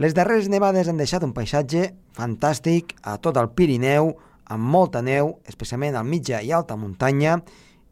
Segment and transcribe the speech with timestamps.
[0.00, 4.06] Les darreres nevades han deixat un paisatge fantàstic a tot el Pirineu,
[4.48, 7.34] amb molta neu, especialment al mitja i alta muntanya,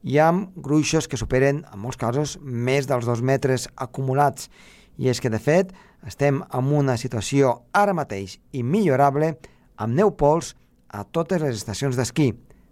[0.00, 4.48] i amb gruixos que superen, en molts casos, més dels dos metres acumulats.
[4.96, 5.74] I és que, de fet,
[6.08, 9.34] estem en una situació ara mateix immillorable
[9.76, 10.54] amb neu pols
[10.88, 12.30] a totes les estacions d'esquí.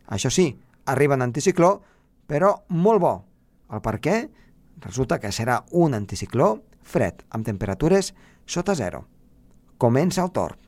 [0.08, 0.54] Això sí,
[0.88, 1.74] arriba un anticicló,
[2.24, 3.12] però molt bo.
[3.76, 4.16] El per què?
[4.88, 8.14] Resulta que serà un anticicló fred, amb temperatures
[8.48, 9.04] sota zero.
[9.78, 10.67] Comença el torn.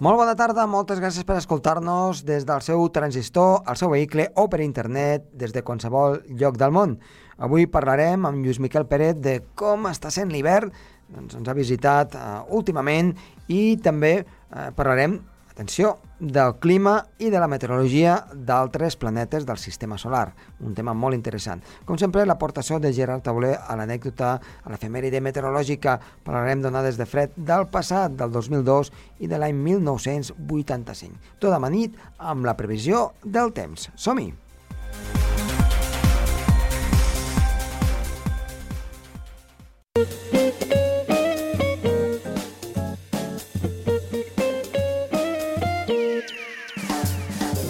[0.00, 4.46] Molt bona tarda, moltes gràcies per escoltar-nos des del seu transistor, al seu vehicle o
[4.48, 6.94] per internet des de qualsevol lloc del món.
[7.36, 10.72] Avui parlarem amb Lluís Miquel Peret de com està sent l'hivern,
[11.12, 13.12] doncs ens ha visitat uh, últimament
[13.52, 15.18] i també uh, parlarem
[15.50, 20.34] atenció, del clima i de la meteorologia d'altres planetes del sistema solar.
[20.60, 21.62] Un tema molt interessant.
[21.88, 24.34] Com sempre, l'aportació de Gerard Tauler a l'anècdota,
[24.64, 25.98] a l'efemèride meteorològica.
[26.26, 31.34] Parlarem d'onades de fred del passat, del 2002 i de l'any 1985.
[31.40, 33.90] Tot amanit amb la previsió del temps.
[33.96, 34.49] Som-hi!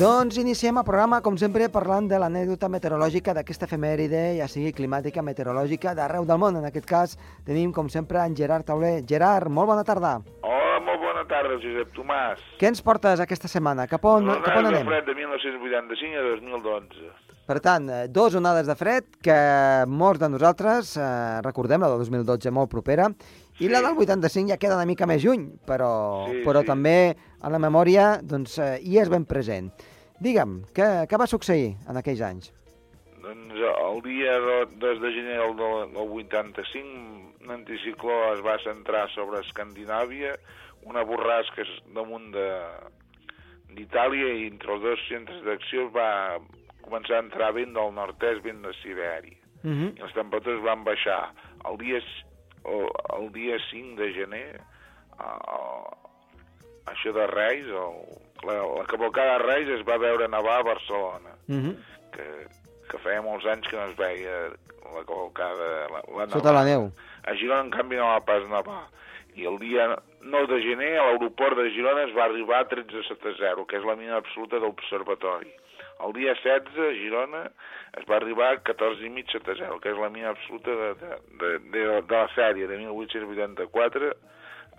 [0.01, 5.21] Doncs iniciem el programa, com sempre, parlant de l'anècdota meteorològica d'aquesta efemèride, ja sigui climàtica,
[5.21, 6.57] meteorològica, d'arreu del món.
[6.57, 9.03] En aquest cas tenim, com sempre, en Gerard Tauler.
[9.05, 10.15] Gerard, molt bona tarda.
[10.41, 12.41] Hola, molt bona tarda, Josep Tomàs.
[12.57, 13.85] Què ens portes aquesta setmana?
[13.91, 14.89] Cap on, cap on de anem?
[14.89, 17.13] fred de 1985 a 2012.
[17.51, 19.37] Per tant, eh, dos onades de fred que
[19.91, 21.05] molts de nosaltres eh,
[21.45, 23.11] recordem, la del 2012 molt propera,
[23.61, 26.71] i la del 85 ja queda una mica més lluny, però, Sí, però sí.
[26.73, 29.69] també a la memòria doncs, eh, hi és ben present.
[30.21, 32.51] Digue'm, què, què va succeir en aquells anys?
[33.23, 35.55] Doncs el dia do- 2 de gener del,
[35.95, 40.35] del 85, un anticicló es va centrar sobre Escandinàvia,
[40.89, 41.65] una borrasca
[41.95, 42.47] damunt de
[43.71, 46.39] d'Itàlia i entre els dos centres d'acció va
[46.83, 49.37] començar a entrar vent del nord-est, vent de Sibèria.
[49.63, 49.91] Uh -huh.
[49.97, 51.33] i les temperatures van baixar.
[51.69, 52.01] El dia,
[52.65, 52.89] el,
[53.21, 54.61] el dia 5 de gener,
[56.87, 58.01] això de Reis, el,
[58.47, 61.75] la, la cavalcada de Reis es va veure nevar a Barcelona, Uh -huh.
[62.13, 62.47] que,
[62.89, 64.51] que feia molts anys que no es veia
[64.95, 66.65] la cavalcada, la, la Sota la nevada.
[66.65, 66.93] neu.
[67.25, 68.87] A Girona, en canvi, no va pas nevar.
[69.35, 73.03] I el dia 9 de gener, a l'aeroport de Girona es va arribar a 13
[73.03, 75.53] sota 0, que és la mínima absoluta d'observatori.
[76.07, 77.51] El dia 16, a Girona,
[77.99, 80.95] es va arribar a 14 i mig sota 0, que és la mínima absoluta de,
[80.95, 81.09] de,
[81.39, 84.11] de, de, de la sèrie, de 1884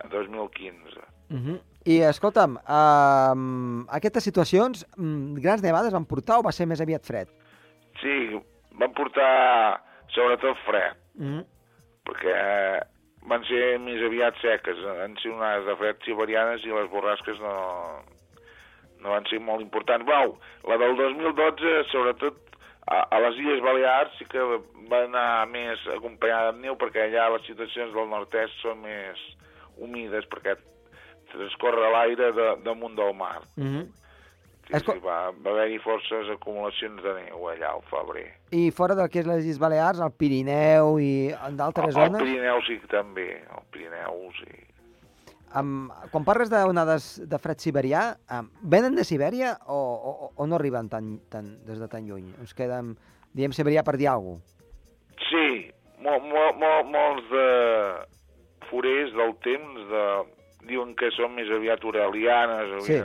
[0.04, 1.00] a 2015.
[1.32, 1.60] Uh -huh.
[1.84, 7.04] I escolta'm, um, aquestes situacions, um, grans nevades van portar o va ser més aviat
[7.04, 7.28] fred?
[8.00, 8.40] Sí,
[8.78, 9.82] van portar
[10.14, 11.44] sobretot fred, Uh -huh.
[12.06, 12.82] perquè
[13.26, 18.02] van ser més aviat seques, han sigut unes de fred siberianes i les borrasques no,
[19.00, 20.06] no van ser molt importants.
[20.06, 20.38] Bueno,
[20.68, 22.34] la del 2012, sobretot
[22.86, 24.42] a, a les Illes Balears, sí que
[24.90, 29.20] va anar més acompanyada amb neu, perquè allà les situacions del nord-est són més
[29.78, 30.56] humides, perquè
[31.32, 33.40] transcorre l'aire de, damunt del mar.
[33.56, 33.86] Uh -huh.
[34.66, 38.28] Sí, Esco- sí, va, va haver-hi forces acumulacions de neu allà al febrer.
[38.54, 42.60] I fora del que és les Illes Balears, el Pirineu i d'altres El zones, Pirineu
[42.62, 44.66] sí que també, el Pirineu sí.
[45.52, 50.56] amb, quan parles d'onades de fred siberià, um, venen de Sibèria o, o, o no
[50.56, 52.32] arriben tan, tan, des de tan lluny?
[52.40, 52.94] Ens quedem,
[53.34, 54.62] diem Siberià per dir alguna cosa.
[55.28, 57.48] Sí, mol, mol, mol, molts de
[58.70, 60.06] forers del temps de,
[60.68, 62.98] diuen que són més aviat orelianes Sí.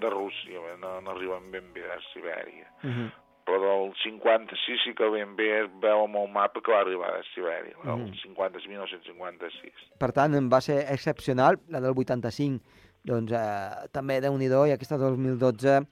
[0.00, 2.68] de Rússia, no, no arriben ben bé a Sibèria.
[2.82, 3.12] Uh -huh.
[3.44, 7.10] Però del 56 sí que ben bé es veu amb el mapa que va arribar
[7.10, 8.06] a Sibèria, Mhm.
[8.06, 9.72] el 50, 1956.
[9.98, 12.64] Per tant, va ser excepcional, la del 85,
[13.04, 15.86] doncs eh, també déu nhi i aquesta del 2012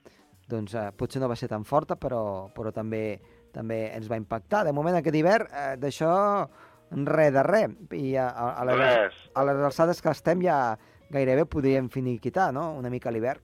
[0.49, 3.19] doncs, eh, potser no va ser tan forta, però, però també
[3.53, 4.63] també ens va impactar.
[4.65, 6.49] De moment, aquest hivern, eh, d'això
[7.05, 7.69] res de res.
[7.91, 10.75] I a, a, a, les, a les alçades que estem ja
[11.13, 13.41] gairebé podríem finiquitar, no?, una mica l'hivern.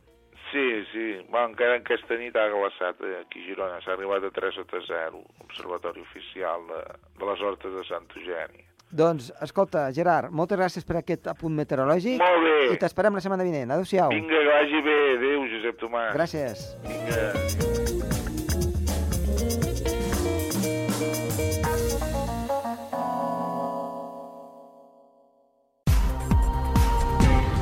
[0.52, 1.06] Sí, sí.
[1.30, 3.78] Bueno, encara aquesta nit ha glaçat eh, aquí a Girona.
[3.86, 6.82] S'ha arribat a 3 sota 0, observatori oficial de,
[7.20, 8.66] de les Hortes de Sant Eugeni.
[8.90, 12.18] Doncs, escolta, Gerard, moltes gràcies per aquest apunt meteorològic.
[12.24, 12.56] Molt bé.
[12.74, 13.70] I t'esperem la setmana vinent.
[13.76, 14.10] Adéu-siau.
[14.16, 14.98] Vinga, que vagi bé.
[15.20, 16.16] Adéu, Josep Tomàs.
[16.18, 16.66] Gràcies.
[16.90, 17.79] Vinga.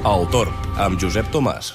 [0.07, 1.73] El Torb, amb Josep Tomàs.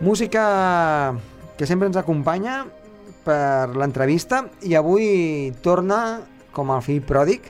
[0.00, 0.42] Música
[1.56, 2.66] que sempre ens acompanya
[3.24, 6.20] per l'entrevista i avui torna,
[6.52, 7.48] com el fill pròdig,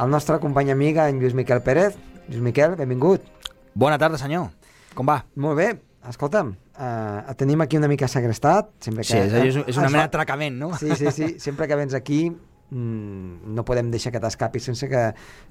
[0.00, 2.00] el nostre company amic, en Lluís Miquel Pérez.
[2.30, 3.28] Lluís Miquel, benvingut.
[3.76, 4.48] Bona tarda, senyor.
[4.94, 5.20] Com va?
[5.36, 5.70] Molt bé.
[6.08, 8.70] Escolta'm, eh, et tenim aquí una mica segrestat.
[8.80, 10.70] Sempre que, Sí, és, és, és una mena d'atracament, no?
[10.80, 11.34] Sí, sí, sí.
[11.38, 15.02] Sempre que vens aquí mm, no podem deixar que t'escapis sense que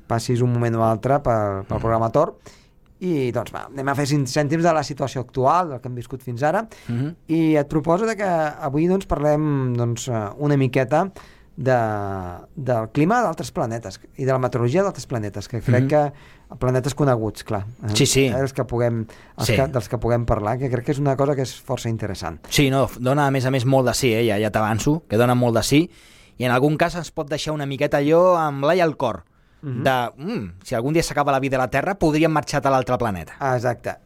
[0.10, 2.34] passis un moment o altre pel, pel programa Tor.
[3.00, 5.96] I doncs va, anem a fer cinc cèntims de la situació actual, del que hem
[5.96, 7.14] viscut fins ara, Mhm.
[7.32, 11.06] i et proposo de que avui doncs, parlem doncs, eh, una miqueta
[11.56, 11.78] de,
[12.56, 15.88] del clima d'altres planetes i de la meteorologia d'altres planetes, que crec Mhm.
[15.88, 16.14] que
[16.58, 17.66] planetes coneguts, clar.
[17.84, 18.26] eh, Sí, sí.
[18.28, 19.06] Els que puguem,
[19.38, 19.56] els Sí.
[19.56, 22.40] que, dels que puguem parlar, que crec que és una cosa que és força interessant.
[22.50, 24.26] Sí, no, dona a més a més molt de sí, eh?
[24.26, 25.90] ja, ja t'avanço, que dona molt de sí,
[26.38, 29.26] i en algun cas ens pot deixar una miqueta allò amb l'ai al cor,
[29.62, 29.84] Mhm.
[29.84, 32.98] de, mm, si algun dia s'acaba la vida a la Terra, podríem marxar a l'altre
[32.98, 33.34] planeta.
[33.40, 33.98] Ah, Exacte.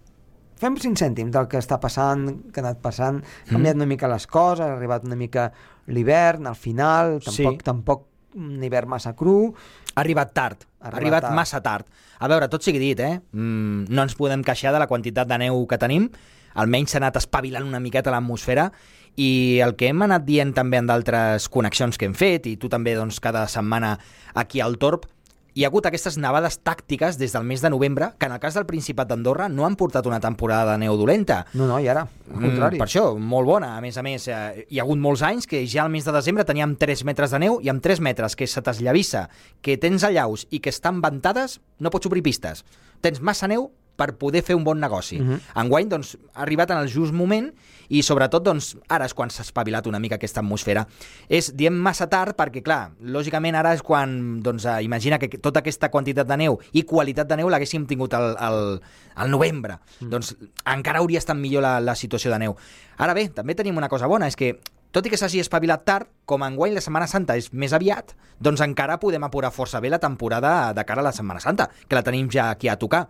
[0.55, 3.23] Fem cinc cèntims del que està passant, que ha anat passant, Mhm.
[3.47, 5.51] ha canviat una mica les coses, ha arribat una mica
[5.87, 7.43] l'hivern, al final, Sí.
[7.43, 8.05] tampoc, tampoc
[8.35, 9.53] un hivern massa cru,
[9.93, 11.35] Ha arribat tard, ha arribat arribat tard.
[11.37, 11.85] massa tard.
[12.19, 13.19] A veure, tot sigui dit, eh?
[13.31, 16.09] Mm, no ens podem queixar de la quantitat de neu que tenim,
[16.55, 18.69] almenys s'ha anat espavilant una miqueta l'atmosfera
[19.15, 22.69] i el que hem anat dient també en d'altres connexions que hem fet i tu
[22.69, 23.97] també doncs, cada setmana
[24.33, 25.05] aquí al Torb
[25.53, 28.55] hi ha hagut aquestes nevades tàctiques des del mes de novembre que en el cas
[28.57, 31.43] del Principat d'Andorra no han portat una temporada de neu dolenta.
[31.53, 32.77] no, no, i ara, al contrari.
[32.77, 33.75] Mm, per això, molt bona.
[33.77, 36.15] A més a més, eh, hi ha hagut molts anys que ja al mes de
[36.15, 39.27] desembre teníem 3 metres de neu i amb 3 metres que se t'esllavissa,
[39.61, 42.65] que tens allaus i que estan ventades, no pots obrir pistes.
[43.01, 45.19] Tens massa neu per poder fer un bon negoci.
[45.19, 45.39] Mhm.
[45.63, 47.51] Enguany, doncs, ha arribat en el just moment
[47.89, 50.87] i, sobretot, doncs, ara és quan s'ha espavilat una mica aquesta atmosfera.
[51.29, 55.59] És, diem massa tard perquè, clar, lògicament ara és quan, doncs, eh, imagina que tota
[55.59, 58.81] aquesta quantitat de neu i qualitat de neu l'haguéssim tingut al, al,
[59.15, 59.77] al novembre.
[59.99, 60.09] Mm.
[60.09, 60.35] Doncs
[60.65, 62.57] encara hauria estat millor la, la situació de neu.
[62.97, 64.55] Ara bé, també tenim una cosa bona, és que
[64.93, 68.61] tot i que s'hagi espavilat tard, com enguany la Setmana Santa és més aviat, doncs
[68.61, 72.03] encara podem apurar força bé la temporada de cara a la Setmana Santa, que la
[72.05, 73.07] tenim ja aquí a tocar.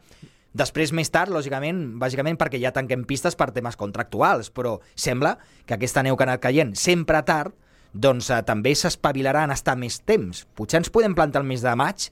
[0.54, 5.36] Després, més tard, lògicament, bàsicament perquè ja tanquem pistes per temes contractuals, però sembla
[5.66, 7.56] que aquesta neu que ha anat caient sempre tard,
[7.94, 10.44] doncs eh, també s'espavilarà en estar més temps.
[10.58, 12.10] Potser ens podem plantar el mes de maig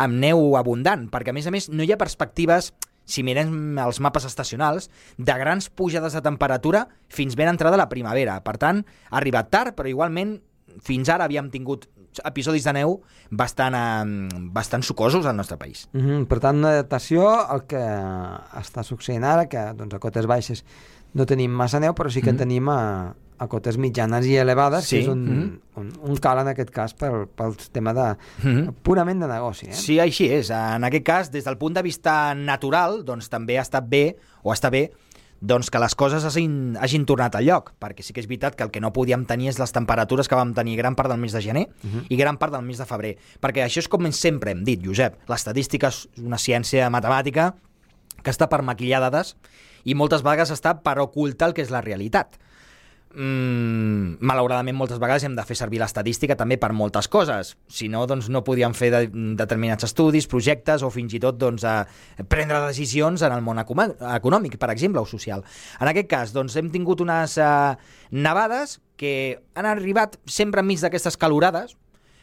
[0.00, 2.70] amb neu abundant, perquè a més a més no hi ha perspectives,
[3.04, 4.88] si mirem els mapes estacionals,
[5.18, 8.38] de grans pujades de temperatura fins ben entrada la primavera.
[8.44, 10.38] Per tant, ha arribat tard, però igualment
[10.80, 11.90] fins ara havíem tingut
[12.24, 13.00] episodis de neu
[13.30, 15.88] bastant, eh, bastant sucosos al nostre país.
[15.92, 16.26] Mm -hmm.
[16.26, 20.64] Per tant, una adaptació al que està succeint ara, que doncs, a cotes baixes
[21.14, 22.38] no tenim massa neu, però sí que Mhm.
[22.38, 25.60] tenim a, a cotes mitjanes i elevades, Sí, que és un, mhm.
[25.76, 28.72] un, un cal en aquest cas pel, pel tema de, Mhm.
[28.82, 29.66] purament de negoci.
[29.66, 29.72] Eh?
[29.72, 30.50] Sí, així és.
[30.50, 34.52] En aquest cas, des del punt de vista natural, doncs també ha estat bé, o
[34.52, 34.92] està bé,
[35.42, 38.62] doncs que les coses hagin, hagin tornat al lloc, perquè sí que és veritat que
[38.62, 41.34] el que no podíem tenir és les temperatures que vam tenir gran part del mes
[41.34, 42.04] de gener uh -huh.
[42.08, 43.16] i gran part del mes de febrer.
[43.42, 47.54] Perquè això és com sempre hem dit, Josep, l'estadística és una ciència matemàtica
[48.22, 49.36] que està per maquillar dades
[49.84, 52.38] i moltes vegades està per ocultar el que és la realitat.
[53.12, 57.52] Mm, malauradament moltes vegades hem de fer servir l'estadística també per moltes coses.
[57.68, 59.02] Si no doncs no podíem fer de,
[59.36, 64.56] determinats estudis, projectes o fins i tot doncs, a prendre decisions en el món econòmic,
[64.56, 65.44] per exemple, o social.
[65.80, 67.76] En aquest cas doncs hem tingut unes uh,
[68.12, 71.76] nevades que han arribat sempre enmig d'aquestes calorades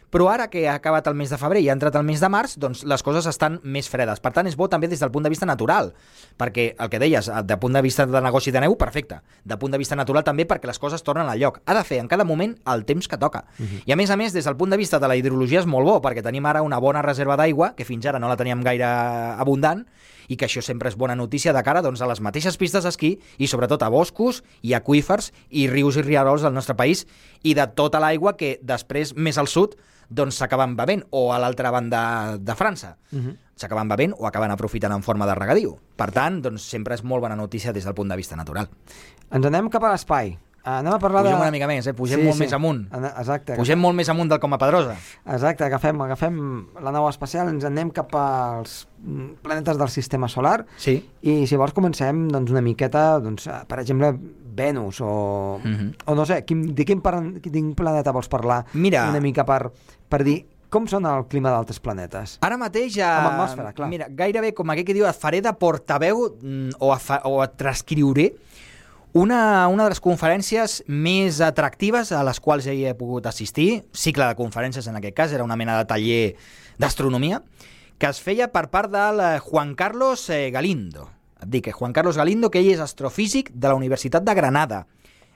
[0.09, 2.29] però ara que ha acabat el mes de febrer i ha entrat el mes de
[2.31, 4.21] març, doncs les coses estan més fredes.
[4.23, 5.93] Per tant, és bo també des del punt de vista natural,
[6.37, 9.21] perquè el que deies, de punt de vista de negoci de neu, perfecte.
[9.43, 11.61] De punt de vista natural també perquè les coses tornen al lloc.
[11.65, 13.45] Ha de fer en cada moment el temps que toca.
[13.59, 13.83] Uh -huh.
[13.85, 15.85] I a més a més, des del punt de vista de la hidrologia és molt
[15.85, 18.85] bo, perquè tenim ara una bona reserva d'aigua, que fins ara no la teníem gaire
[18.85, 19.85] abundant,
[20.29, 23.17] i que això sempre és bona notícia de cara doncs, a les mateixes pistes d'esquí
[23.37, 27.05] i sobretot a boscos i aqüífers i rius i rierols del nostre país
[27.43, 29.75] i de tota l'aigua que després, més al sud,
[30.09, 32.97] doncs s'acaben bevent, o a l'altra banda de França.
[33.11, 33.37] Uh -huh.
[33.55, 35.77] S'acaben bevent o acaben aprofitant en forma de regadiu.
[35.95, 38.69] Per tant, doncs sempre és molt bona notícia des del punt de vista natural.
[39.31, 40.37] Ens anem cap a l'espai.
[40.63, 41.41] Anem a parlar Pugem de...
[41.41, 41.93] una mica més, eh?
[41.93, 42.81] Pugem molt més amunt.
[42.91, 43.55] Exacte.
[43.55, 44.95] Pugem molt més amunt del Coma Pedrosa.
[45.25, 46.35] Exacte, agafem, agafem
[46.83, 48.87] la nau espacial, ens anem cap als
[49.41, 50.99] planetes del sistema solar Sí.
[51.21, 54.11] i si vols comencem doncs, una miqueta, doncs, eh, per exemple,
[54.55, 55.93] Venus o, Mhm.
[56.05, 59.07] o no sé, quin, de quin, par, quin planeta vols parlar Mira.
[59.09, 59.71] una mica per,
[60.09, 62.37] per dir com són el clima d'altres planetes?
[62.45, 62.97] Ara mateix...
[62.97, 63.87] Eh, Amb atmosfera, clar.
[63.89, 67.39] Mira, gairebé, com aquell que diu, et faré de portaveu mm, o, a fa, o
[67.41, 68.27] et transcriuré
[69.13, 73.83] una, una de les conferències més atractives a les quals ja hi he pogut assistir,
[73.97, 76.35] cicle de conferències en aquest cas, era una mena de taller
[76.77, 77.41] d'astronomia,
[77.97, 81.09] que es feia per part del Juan Carlos eh, Galindo.
[81.39, 84.85] Et dic que Juan Carlos Galindo, que ell és astrofísic de la Universitat de Granada.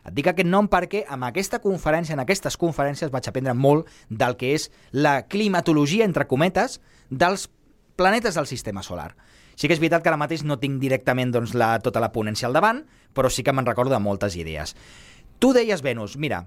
[0.04, 4.36] Et dic aquest nom perquè amb aquesta conferència, en aquestes conferències, vaig aprendre molt del
[4.40, 7.48] que és la climatologia, entre cometes, dels
[7.96, 9.14] planetes del sistema solar.
[9.56, 12.50] Sí que és veritat que ara mateix no tinc directament doncs, la, tota la ponència
[12.50, 12.84] al davant,
[13.14, 14.76] però sí que me'n recordo de moltes idees.
[15.40, 16.44] Tu deies Venus, mira,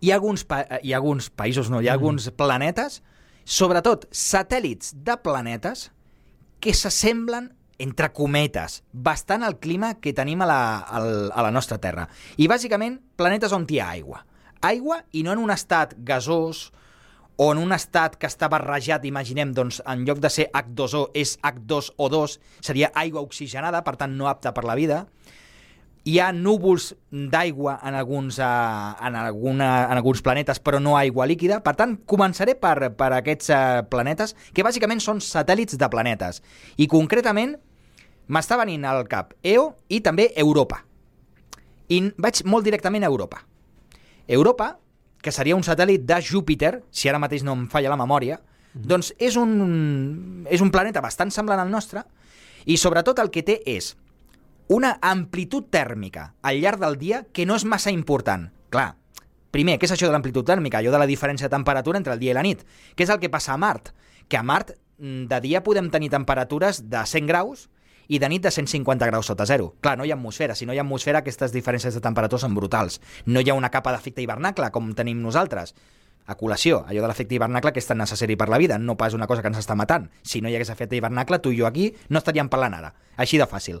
[0.00, 3.02] hi ha alguns, pa hi ha alguns països, no, hi ha alguns planetes,
[3.44, 5.88] sobretot satèl·lits de planetes,
[6.62, 12.08] que s'assemblen entre cometes, bastant al clima que tenim a la, a la nostra Terra.
[12.36, 14.24] I bàsicament, planetes on hi ha aigua.
[14.66, 16.68] Aigua i no en un estat gasós
[17.38, 21.36] o en un estat que està barrejat, imaginem, doncs, en lloc de ser H2O és
[21.38, 22.34] H2O2,
[22.66, 25.04] seria aigua oxigenada, per tant no apta per la vida.
[26.08, 28.48] Hi ha núvols d'aigua en, alguns, eh,
[29.06, 31.60] en, alguna, en alguns planetes, però no aigua líquida.
[31.62, 36.42] Per tant, començaré per, per aquests eh, planetes, que bàsicament són satèl·lits de planetes.
[36.74, 37.54] I concretament,
[38.28, 40.82] m'està venint al cap EO i també Europa.
[41.88, 43.40] I vaig molt directament a Europa.
[44.28, 44.76] Europa,
[45.22, 48.38] que seria un satèl·lit de Júpiter, si ara mateix no em falla la memòria,
[48.74, 52.04] doncs és un, és un planeta bastant semblant al nostre
[52.68, 53.94] i sobretot el que té és
[54.68, 58.50] una amplitud tèrmica al llarg del dia que no és massa important.
[58.68, 58.92] Clar,
[59.50, 60.78] primer, què és això de l'amplitud tèrmica?
[60.78, 62.66] Allò de la diferència de temperatura entre el dia i la nit.
[62.94, 63.94] Què és el que passa a Mart?
[64.28, 67.68] Que a Mart mm, de dia podem tenir temperatures de 100 graus
[68.08, 69.74] i de nit de 150 graus sota zero.
[69.80, 70.56] Clar, no hi ha atmosfera.
[70.56, 73.00] Si no hi ha atmosfera, aquestes diferències de temperatura són brutals.
[73.26, 75.74] No hi ha una capa d'efecte hivernacle, com tenim nosaltres.
[76.28, 79.14] A col·lació, allò de l'efecte hivernacle que és tan necessari per la vida, no pas
[79.16, 80.10] una cosa que ens està matant.
[80.22, 82.94] Si no hi hagués efecte hivernacle, tu i jo aquí no estaríem parlant ara.
[83.16, 83.80] Així de fàcil.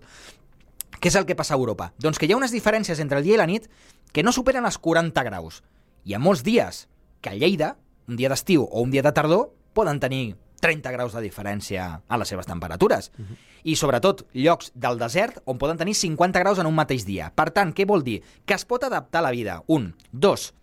[0.98, 1.92] Què és el que passa a Europa?
[2.00, 3.68] Doncs que hi ha unes diferències entre el dia i la nit
[4.12, 5.62] que no superen els 40 graus.
[6.04, 6.86] Hi ha molts dies
[7.20, 7.76] que a Lleida,
[8.08, 12.18] un dia d'estiu o un dia de tardor, poden tenir 30 graus de diferència a
[12.18, 13.12] les seves temperatures.
[13.16, 13.36] Uh -huh.
[13.64, 17.32] I sobretot llocs del desert on poden tenir 50 graus en un mateix dia.
[17.34, 18.22] Per tant, què vol dir?
[18.44, 19.62] Que es pot adaptar a la vida.
[19.66, 19.94] Un.
[20.12, 20.54] Dos.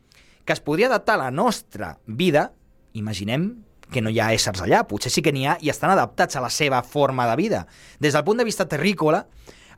[0.46, 2.54] Que es podria adaptar a la nostra vida.
[2.94, 6.36] Imaginem que no hi ha éssers allà, potser sí que n'hi ha i estan adaptats
[6.36, 7.68] a la seva forma de vida.
[8.00, 9.28] Des del punt de vista terrícola,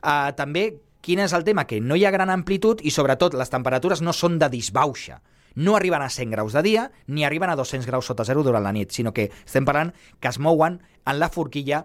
[0.02, 1.66] eh, també quin és el tema?
[1.66, 5.20] Que no hi ha gran amplitud i sobretot les temperatures no són de disbauxa.
[5.58, 8.62] No arriben a 100 graus de dia ni arriben a 200 graus sota zero durant
[8.62, 9.90] la nit, sinó que estem parlant
[10.22, 11.80] que es mouen en la forquilla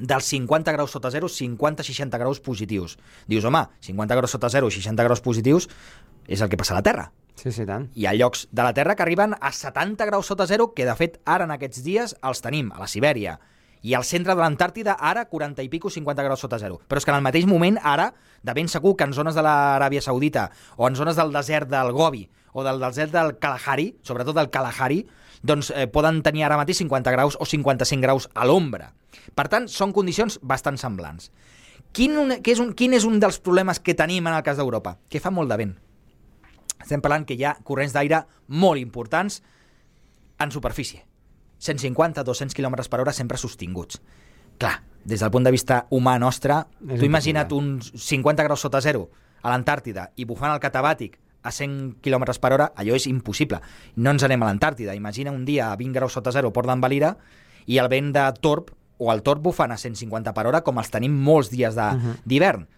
[0.00, 2.96] dels 50 graus sota zero, 50-60 graus positius.
[3.30, 5.68] Dius, home, 50 graus sota zero, 60 graus positius,
[6.26, 7.12] és el que passa a la Terra.
[7.38, 7.86] Sí, sí, tant.
[7.94, 10.96] Hi ha llocs de la Terra que arriben a 70 graus sota zero, que de
[10.98, 13.36] fet ara en aquests dies els tenim, a la Sibèria.
[13.86, 16.80] I al centre de l'Antàrtida, ara, 40 i pico, 50 graus sota zero.
[16.88, 18.08] Però és que en el mateix moment, ara,
[18.42, 21.94] de ben segur que en zones de l'Aràbia Saudita o en zones del desert del
[21.94, 22.24] Gobi
[22.56, 25.02] o del desert del Kalahari, sobretot del Kalahari,
[25.44, 28.94] doncs eh, poden tenir ara mateix 50 graus o 55 graus a l'ombra.
[29.36, 31.28] Per tant, són condicions bastant semblants.
[31.92, 34.56] Quin, un, que és un, quin és un dels problemes que tenim en el cas
[34.56, 34.96] d'Europa?
[35.12, 35.74] Que fa molt de vent.
[36.80, 39.42] Estem parlant que hi ha corrents d'aire molt importants
[40.40, 41.04] en superfície.
[41.60, 44.00] 150-200 km per hora sempre sostinguts.
[44.56, 48.80] Clar, des del punt de vista humà nostre, És tu imagina't uns 50 graus sota
[48.80, 49.10] zero
[49.42, 53.60] a l'Antàrtida i bufant el catabàtic a 100 km per hora, allò és impossible.
[53.96, 54.96] No ens anem a l'Antàrtida.
[54.98, 57.14] Imagina un dia a 20 graus sota zero Port d'en Valira
[57.66, 60.90] i el vent de torb o el torb bufant a 150 per hora com els
[60.90, 62.64] tenim molts dies d'hivern.
[62.64, 62.74] Uh -huh.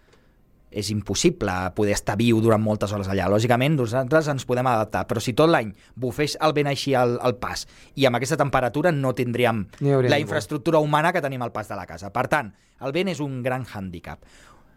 [0.69, 3.27] És impossible poder estar viu durant moltes hores allà.
[3.27, 7.37] Lògicament, nosaltres ens podem adaptar, però si tot l'any bufés el vent així al, al
[7.37, 10.19] pas i amb aquesta temperatura no tindríem la ningú.
[10.19, 12.11] infraestructura humana que tenim al pas de la casa.
[12.11, 14.19] Per tant, el vent és un gran hàndicap.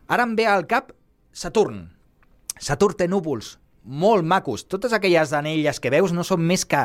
[0.08, 0.92] Ara em ve al cap
[1.32, 1.90] Saturn.
[2.58, 4.66] Saturn té núvols molt macos.
[4.68, 6.84] Totes aquelles anelles que veus no són més que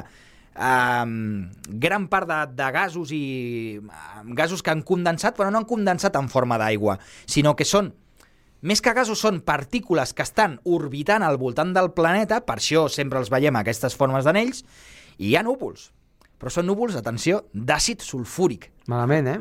[0.58, 5.70] um, gran part de, de gasos i um, gasos que han condensat, però no han
[5.70, 7.94] condensat en forma d'aigua, sinó que són
[8.66, 13.22] més que gasos són partícules que estan orbitant al voltant del planeta, per això sempre
[13.22, 14.64] els veiem aquestes formes d'anells,
[15.22, 15.92] i hi ha núvols.
[16.38, 18.72] Però són núvols, atenció, d'àcid sulfúric.
[18.90, 19.38] Malament, eh?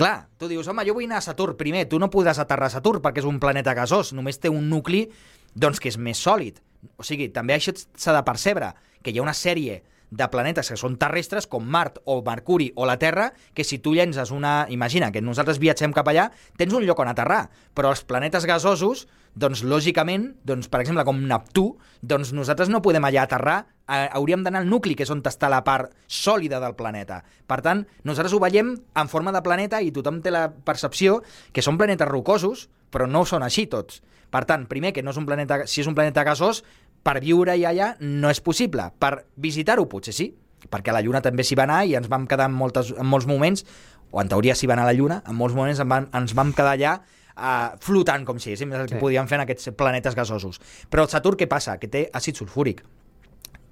[0.00, 1.58] Clar, tu dius, home, jo vull anar a Saturn.
[1.60, 4.70] Primer, tu no podràs aterrar a Saturn perquè és un planeta gasós, només té un
[4.72, 5.06] nucli
[5.52, 6.60] doncs que és més sòlid.
[6.96, 8.72] O sigui, també això s'ha de percebre,
[9.02, 12.86] que hi ha una sèrie de planetes que són terrestres, com Mart o Mercuri o
[12.86, 14.66] la Terra, que si tu llences una...
[14.70, 19.06] Imagina que nosaltres viatgem cap allà, tens un lloc on aterrar, però els planetes gasosos,
[19.38, 21.66] doncs lògicament, doncs, per exemple, com Neptú,
[22.02, 25.48] doncs nosaltres no podem allà aterrar, eh, hauríem d'anar al nucli, que és on està
[25.48, 27.22] la part sòlida del planeta.
[27.46, 31.20] Per tant, nosaltres ho veiem en forma de planeta i tothom té la percepció
[31.52, 34.02] que són planetes rocosos, però no són així tots.
[34.30, 36.62] Per tant, primer, que no és un planeta, si és un planeta gasós,
[37.02, 38.90] per viure-hi allà no és possible.
[38.98, 40.28] Per visitar-ho potser sí,
[40.70, 43.26] perquè la Lluna també s'hi va anar i ens vam quedar en, moltes, en molts
[43.26, 43.64] moments,
[44.10, 46.34] o en teoria s'hi va anar a la Lluna, en molts moments en van, ens
[46.36, 49.00] vam quedar allà uh, flotant, com si és el que Sí.
[49.00, 50.60] podíem fer en aquests planetes gasosos.
[50.90, 51.78] Però el Saturn què passa?
[51.78, 52.84] Que té àcid sulfúric.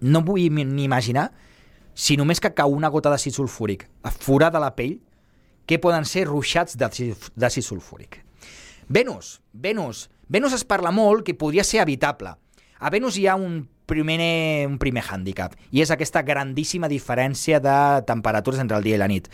[0.01, 1.33] No vull ni imaginar
[1.99, 5.01] si només que cau una gota d'àcid sulfúric a fora de la pell,
[5.67, 8.23] què poden ser ruixats d'àcid sulfúric.
[8.89, 10.09] Venus, Venus.
[10.29, 12.37] Venus es parla molt que podria ser habitable.
[12.81, 17.77] A Venus hi ha un primer, un primer hàndicap, i és aquesta grandíssima diferència de
[18.07, 19.31] temperatures entre el dia i la nit.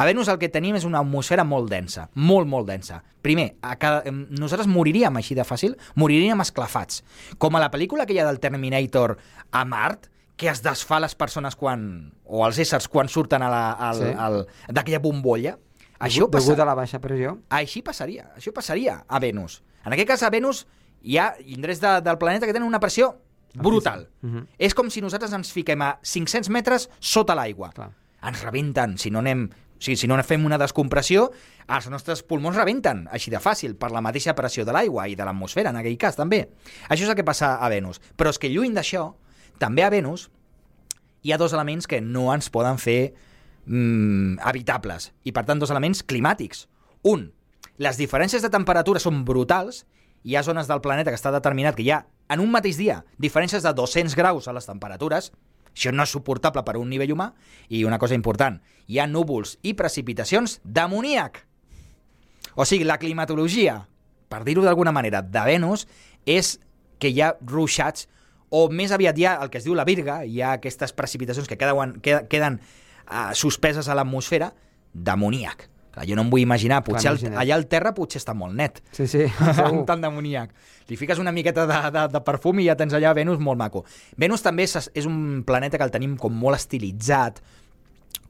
[0.00, 3.02] A Venus el que tenim és una atmosfera molt densa, molt, molt densa.
[3.20, 7.02] Primer, a cada, nosaltres moriríem així de fàcil, moriríem esclafats.
[7.38, 9.18] Com a la pel·lícula aquella del Terminator
[9.52, 10.06] a Mart,
[10.40, 14.14] que es desfà les persones quan, o els éssers quan surten a la, al, Sí.
[14.16, 14.38] al,
[14.72, 15.58] d'aquella bombolla.
[16.00, 17.34] Això Degut passa, a la baixa pressió.
[17.50, 19.62] així passaria, això passaria a Venus.
[19.84, 20.66] En aquest cas, a Venus
[21.02, 23.14] hi ha indrets de, del planeta que tenen una pressió
[23.54, 24.08] brutal.
[24.22, 24.46] Mhm.
[24.58, 27.72] És com si nosaltres ens fiquem a 500 metres sota l'aigua.
[28.22, 29.48] Ens rebenten, si no anem...
[29.80, 31.30] O sigui, si no fem una descompressió,
[31.72, 35.24] els nostres pulmons rebenten, així de fàcil, per la mateixa pressió de l'aigua i de
[35.24, 36.42] l'atmosfera, en aquell cas, també.
[36.90, 37.96] Això és el que passa a Venus.
[38.12, 39.06] Però és que lluny d'això,
[39.56, 40.28] també a Venus
[41.22, 43.14] hi ha dos elements que no ens poden fer
[43.64, 46.66] mm, habitables, i per tant dos elements climàtics.
[47.08, 47.30] Un,
[47.80, 49.86] les diferències de temperatura són brutals,
[50.22, 53.00] hi ha zones del planeta que està determinat que hi ha, en un mateix dia,
[53.18, 55.30] diferències de 200 graus a les temperatures,
[55.70, 57.30] això no és suportable per a un nivell humà,
[57.68, 61.44] i una cosa important, hi ha núvols i precipitacions d'amoníac.
[62.54, 63.78] O sigui, la climatologia,
[64.28, 65.86] per dir-ho d'alguna manera, de Venus
[66.26, 66.58] és
[67.00, 68.08] que hi ha ruixats
[68.50, 71.48] o més aviat hi ha el que es diu la virga, hi ha aquestes precipitacions
[71.48, 74.50] que queden, queden, queden uh, suspeses a l'atmosfera
[74.92, 75.68] d'amoníac.
[75.90, 78.54] Clar, jo no em vull imaginar, potser Clar, el, allà al terra potser està molt
[78.54, 79.84] net, Sí, sí, amb segur.
[79.88, 80.52] tant d'amoníac.
[80.90, 83.84] Li fiques una miqueta de, de, de perfum i ja tens allà Venus molt maco.
[84.18, 87.40] Venus també és, és un planeta que el tenim com molt estilitzat,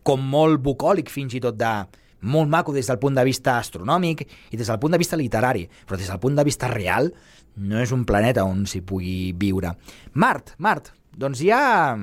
[0.03, 1.73] com molt bucòlic fins i tot de
[2.20, 5.66] molt maco des del punt de vista astronòmic i des del punt de vista literari,
[5.88, 7.09] però des del punt de vista real
[7.57, 9.73] no és un planeta on s'hi pugui viure.
[10.20, 11.96] Mart, Mart, doncs ja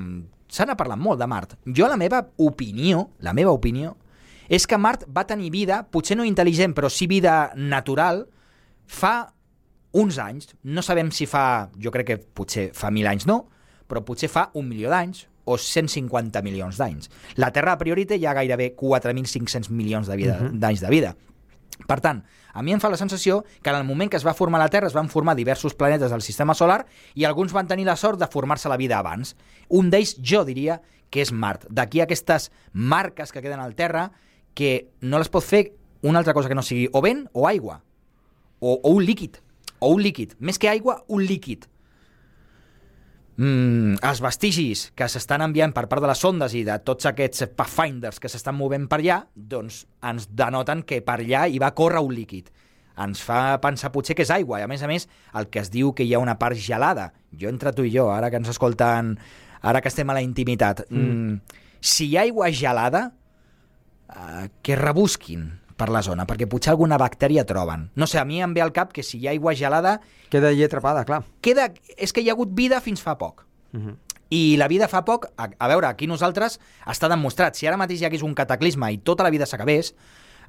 [0.50, 1.54] se n'ha parlat molt de Mart.
[1.66, 3.96] Jo la meva opinió, la meva opinió,
[4.50, 8.26] és que Mart va tenir vida, potser no intel·ligent, però sí vida natural,
[8.88, 9.34] fa
[9.98, 13.48] uns anys, no sabem si fa, jo crec que potser fa mil anys no,
[13.88, 17.10] però potser fa un milió d'anys o 150 milions d'anys.
[17.40, 21.16] La Terra a priori té ja gairebé 4.500 milions de vida- d'anys de vida.
[21.88, 24.34] Per tant, a mi em fa la sensació que en el moment que es va
[24.34, 27.86] formar la Terra es van formar diversos planetes del sistema solar i alguns van tenir
[27.86, 29.36] la sort de formar-se la vida abans.
[29.70, 31.68] Un d'ells, jo diria, que és Mart.
[31.70, 34.12] D'aquí aquestes marques que queden al Terra
[34.58, 35.68] que no les pot fer
[36.02, 37.82] una altra cosa que no sigui o vent o aigua.
[38.60, 39.38] O, o un líquid.
[39.80, 40.34] O un líquid.
[40.42, 41.68] Més que aigua, un líquid.
[43.38, 47.46] Mm, els vestigis que s'estan enviant per part de les sondes i de tots aquests
[47.54, 52.02] pathfinders que s'estan movent per allà, doncs ens denoten que per allà hi va córrer
[52.02, 52.50] un líquid.
[52.98, 55.06] Ens fa pensar potser que és aigua, i a més a més
[55.38, 57.12] el que es diu que hi ha una part gelada.
[57.30, 59.14] Jo entre tu i jo, ara que ens escolten,
[59.62, 61.06] ara que estem a la intimitat, mm.
[61.06, 63.12] Mm, si hi ha aigua gelada,
[64.10, 67.88] eh, que rebusquin per la zona, perquè potser alguna bactèria troben.
[67.96, 70.50] No sé, a mi em ve al cap que si hi ha aigua gelada, Queda
[70.50, 71.24] allí atrapada, clar.
[71.42, 73.46] queda, és que hi ha hagut vida fins fa poc.
[73.74, 73.96] Uh -huh.
[74.30, 78.02] I la vida fa poc, a, a veure, aquí nosaltres està demostrat, si ara mateix
[78.02, 79.94] hi hagués un cataclisme i tota la vida s'acabés,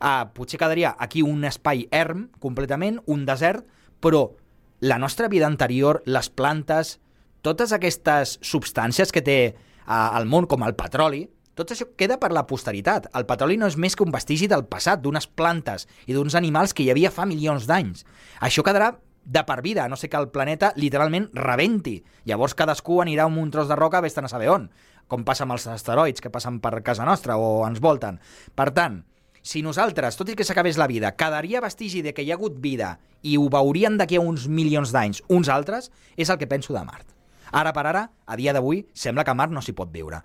[0.00, 3.64] eh, potser quedaria aquí un espai erm completament, un desert,
[4.00, 4.32] però
[4.80, 7.00] la nostra vida anterior, les plantes,
[7.42, 12.30] totes aquestes substàncies que té eh, el món, com el petroli, tot això queda per
[12.30, 13.08] la posteritat.
[13.18, 16.70] El petroli no és més que un vestigi del passat, d'unes plantes i d'uns animals
[16.70, 18.04] que hi havia fa milions d'anys.
[18.46, 18.92] Això quedarà
[19.28, 21.98] de per vida, no sé que el planeta literalment rebenti.
[22.24, 24.70] Llavors cadascú anirà amb un tros de roca vés a saber on,
[25.08, 28.20] com passa amb els asteroids que passen per casa nostra o ens volten.
[28.54, 29.02] Per tant,
[29.42, 32.56] si nosaltres, tot i que s'acabés la vida, quedaria vestigi de que hi ha hagut
[32.62, 36.72] vida i ho veurien d'aquí a uns milions d'anys uns altres, és el que penso
[36.72, 37.10] de Mart.
[37.50, 40.22] Ara per ara, a dia d'avui, sembla que Mart no s'hi pot viure.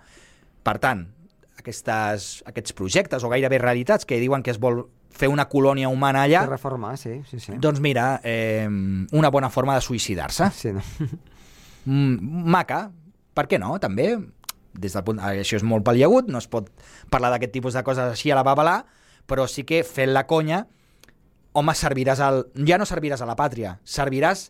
[0.64, 1.06] Per tant,
[1.58, 6.24] aquestes, aquests projectes o gairebé realitats que diuen que es vol fer una colònia humana
[6.26, 6.44] allà.
[6.48, 7.54] Reformar, sí, sí, sí.
[7.62, 10.50] doncs mira, eh, una bona forma de suïcidar-se.
[10.54, 10.82] Sí, no?
[11.86, 12.88] mm, maca,
[13.34, 14.12] per què no, també?
[14.74, 16.70] Des del punt, això és molt paliagut, no es pot
[17.10, 18.80] parlar d'aquest tipus de coses així a la babalà,
[19.30, 20.64] però sí que fent la conya,
[21.54, 22.48] home, serviràs al...
[22.66, 24.48] ja no serviràs a la pàtria, serviràs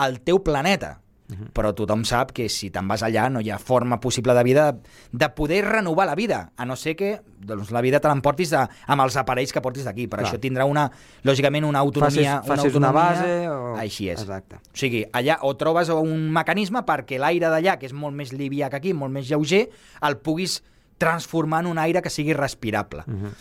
[0.00, 0.96] al teu planeta.
[1.28, 1.50] Uh -huh.
[1.52, 4.78] Però tothom sap que si te'n vas allà no hi ha forma possible de vida
[5.12, 9.02] de poder renovar la vida, a no ser que doncs, la vida te l'emportis amb
[9.02, 10.06] els aparells que portis d'aquí.
[10.06, 10.28] Per Clar.
[10.28, 10.90] això tindrà una,
[11.22, 12.42] lògicament, una autonomia...
[12.42, 13.76] Facis, facis una, una autonomia, base o...
[13.76, 14.20] Així és.
[14.20, 14.56] Exacte.
[14.56, 18.70] O sigui, allà o trobes un mecanisme perquè l'aire d'allà, que és molt més livià
[18.70, 19.68] que aquí, molt més lleuger,
[20.02, 20.62] el puguis
[20.98, 23.02] transformar en un aire que sigui respirable.
[23.06, 23.32] Uh -huh.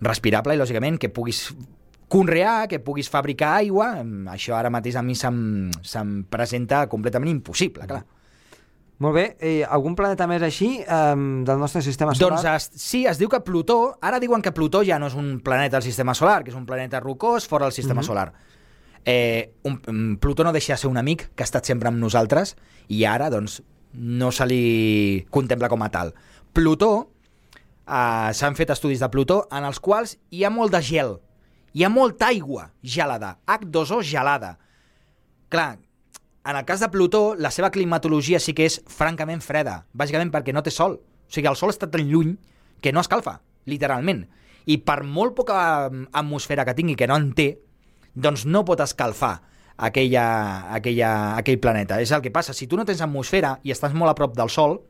[0.00, 1.54] Respirable i, lògicament, que puguis
[2.12, 7.30] conrear, que puguis fabricar aigua, em, això ara mateix a mi se'm, se'm presenta completament
[7.32, 8.02] impossible, clar.
[9.02, 12.36] Molt bé, eh, algun planeta més així eh, del nostre sistema solar?
[12.36, 15.40] Doncs es, sí, es diu que Plutó, ara diuen que Plutó ja no és un
[15.42, 18.06] planeta del sistema solar, que és un planeta rocós fora del sistema Mhm.
[18.06, 18.32] solar.
[19.04, 21.98] Eh, un, un, Plutó no deixa de ser un amic que ha estat sempre amb
[21.98, 22.54] nosaltres
[22.88, 23.62] i ara, doncs,
[23.94, 26.14] no se li contempla com a tal.
[26.52, 27.10] Plutó,
[27.88, 31.16] eh, s'han fet estudis de Plutó en els quals hi ha molt de gel,
[31.72, 34.58] hi ha molta aigua gelada, H2O gelada.
[35.48, 35.78] Clar,
[36.44, 40.54] en el cas de Plutó, la seva climatologia sí que és francament freda, bàsicament perquè
[40.54, 40.98] no té sol.
[40.98, 42.34] O sigui, el sol està tan lluny
[42.82, 43.38] que no escalfa,
[43.70, 44.26] literalment.
[44.66, 47.48] I per molt poca mm, atmosfera que tingui, que no en té,
[48.14, 49.36] doncs no pot escalfar
[49.76, 50.26] aquella,
[50.74, 52.00] aquella, aquell planeta.
[52.02, 54.50] És el que passa, si tu no tens atmosfera i estàs molt a prop del
[54.52, 54.80] sol,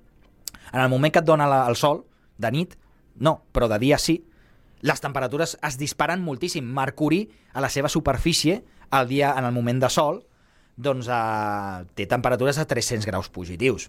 [0.72, 2.02] en el moment que et dona la, el sol,
[2.40, 2.74] de nit,
[3.20, 4.22] no, però de dia sí,
[4.82, 6.66] les temperatures es disparen moltíssim.
[6.66, 10.24] Mercuri, a la seva superfície, al dia, en el moment de sol,
[10.76, 13.88] doncs eh, té temperatures a 300 graus positius.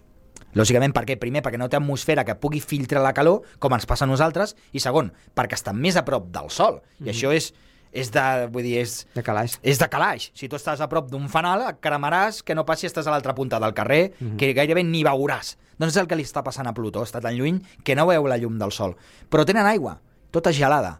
[0.54, 1.16] Lògicament, per què?
[1.18, 4.54] Primer, perquè no té atmosfera que pugui filtrar la calor, com ens passa a nosaltres,
[4.72, 6.78] i segon, perquè està més a prop del sol.
[7.02, 7.50] I això és,
[7.90, 8.24] és de...
[8.54, 9.58] Vull dir, és, De calaix.
[9.66, 10.30] és de calaix.
[10.38, 13.34] Si tu estàs a prop d'un fanal, et cremaràs que no passi estàs a l'altra
[13.34, 14.38] punta del carrer, mm -hmm.
[14.38, 15.56] que gairebé ni veuràs.
[15.78, 18.26] Doncs és el que li està passant a Plutó, està tan lluny que no veu
[18.26, 18.96] la llum del sol.
[19.28, 20.00] Però tenen aigua,
[20.34, 20.98] tota gelada.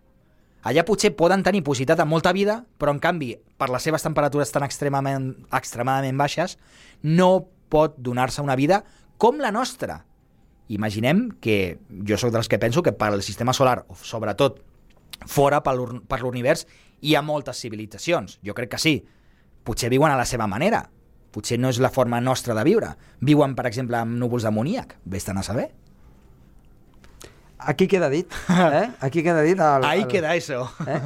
[0.64, 4.52] Allà potser poden tenir possibilitat de molta vida, però en canvi, per les seves temperatures
[4.54, 6.56] tan extremament, extremadament baixes,
[7.02, 8.80] no pot donar-se una vida
[9.20, 10.04] com la nostra.
[10.72, 11.76] Imaginem que
[12.08, 14.62] jo sóc dels que penso que per al sistema solar, sobretot
[15.28, 15.76] fora per
[16.22, 16.64] l'univers,
[17.04, 18.38] hi ha moltes civilitzacions.
[18.40, 18.96] Jo crec que sí.
[19.64, 20.86] Potser viuen a la seva manera.
[21.34, 22.94] Potser no és la forma nostra de viure.
[23.20, 24.96] Viuen, per exemple, amb núvols d'amoníac.
[25.04, 25.68] Vés-te'n a saber.
[27.58, 28.90] Aquí queda dit, eh?
[29.00, 29.58] Aquí queda dit...
[29.58, 30.68] El, Ahí el, queda eso.
[30.86, 31.00] Eh?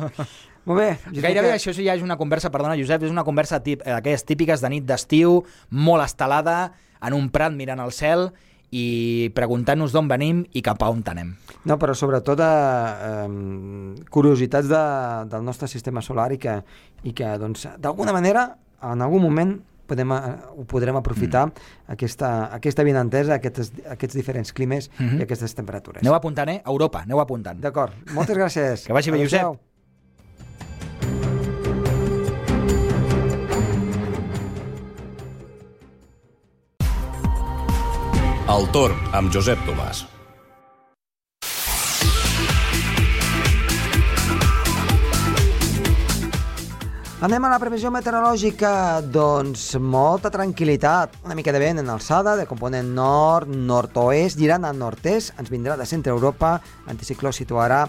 [0.65, 0.89] Molt bé.
[1.05, 3.83] jo crec Gairebé que- això ja és una conversa, perdona, Josep, és una conversa tip,
[3.85, 8.31] eh, d'aquelles típiques de nit d'estiu, molt estelada, en un prat mirant al cel
[8.75, 11.31] i preguntant-nos d'on venim i cap a on anem.
[11.65, 12.49] No, però sobretot eh,
[13.09, 14.83] eh, curiositats de,
[15.31, 16.59] del nostre sistema solar i que,
[17.05, 18.51] i que doncs, d'alguna manera,
[18.83, 19.55] en algun moment,
[19.89, 21.71] podem, ho podrem aprofitar mm.
[21.97, 25.07] aquesta, aquesta vinentesa, aquests, aquests diferents climes mm.
[25.07, 25.21] -hmm.
[25.21, 26.03] i aquestes temperatures.
[26.03, 26.61] Aneu apuntant, eh?
[26.67, 27.61] Europa, aneu apuntant.
[27.61, 27.93] D'acord.
[28.13, 28.85] Moltes gràcies.
[28.89, 29.19] Que vagi bé.
[29.25, 29.59] Josep.
[38.49, 40.18] El torn amb Josep Tomàs.
[47.19, 48.69] Anem a la previsió meteorològica.
[49.11, 54.71] Doncs molta tranquil·litat, una mica de vent en alçada, de component nord, nord-oest, girant a
[54.71, 56.53] nord-est, ens vindrà de centre Europa,
[56.87, 57.81] l'anticicló situarà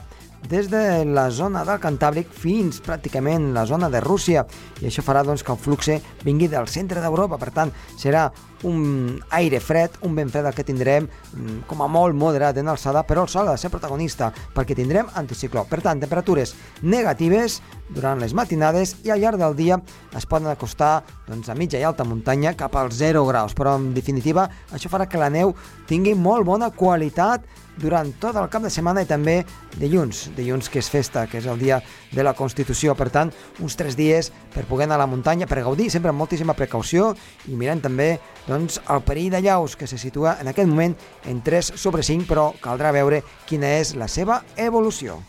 [0.47, 4.45] des de la zona del Cantàbric fins pràcticament la zona de Rússia.
[4.80, 5.89] I això farà doncs, que el flux
[6.23, 8.30] vingui del centre d'Europa, per tant serà
[8.63, 13.04] un aire fred, un vent fred que tindrem mm, com a molt moderat en alçada,
[13.08, 15.65] però el sol ha de ser protagonista perquè tindrem anticicló.
[15.69, 19.80] Per tant, temperatures negatives durant les matinades i al llarg del dia
[20.15, 23.93] es poden acostar doncs, a mitja i alta muntanya cap als 0 graus, però en
[23.93, 25.56] definitiva això farà que la neu
[25.88, 27.45] tingui molt bona qualitat
[27.80, 29.39] durant tot el cap de setmana i també
[29.80, 31.80] dilluns, dilluns que és festa, que és el dia
[32.12, 32.96] de la Constitució.
[33.00, 36.20] Per tant, uns tres dies per poder anar a la muntanya, per gaudir sempre amb
[36.20, 37.13] moltíssima precaució
[37.48, 38.12] i mirant també
[38.48, 42.28] doncs, el perill de llaus que se situa en aquest moment en 3 sobre 5,
[42.30, 45.20] però caldrà veure quina és la seva evolució.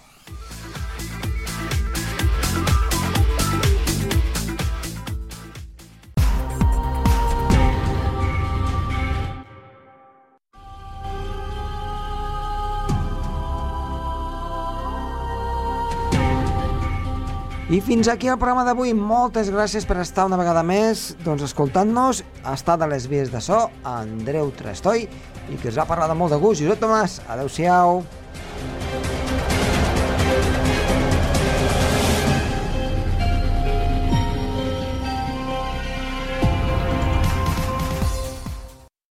[17.91, 18.93] Fins aquí el programa d'avui.
[18.95, 22.21] Moltes gràcies per estar una vegada més doncs, escoltant-nos.
[22.47, 25.09] Ha estat a les vies de so Andreu Trastoi
[25.51, 26.63] i que us ha parlat molt de gust.
[26.63, 28.05] Josep Tomàs, adeu-siau.